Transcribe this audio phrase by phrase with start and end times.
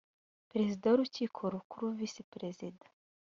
[0.51, 2.85] perezida w urukiko rukuru visi perezida